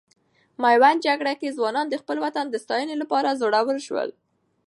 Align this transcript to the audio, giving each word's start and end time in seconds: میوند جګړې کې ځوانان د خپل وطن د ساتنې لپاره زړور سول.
میوند 0.63 1.03
جګړې 1.07 1.33
کې 1.39 1.55
ځوانان 1.57 1.85
د 1.89 1.95
خپل 2.01 2.17
وطن 2.25 2.45
د 2.49 2.55
ساتنې 2.65 2.95
لپاره 3.01 3.37
زړور 3.41 3.77
سول. 3.87 4.09